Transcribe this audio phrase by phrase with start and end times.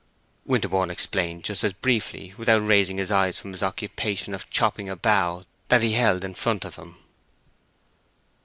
[0.45, 4.95] Winterborne explained just as briefly, without raising his eyes from his occupation of chopping a
[4.95, 6.97] bough that he held in front of him.